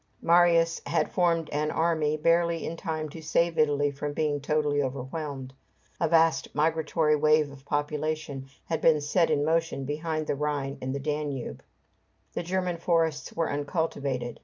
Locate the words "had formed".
0.87-1.47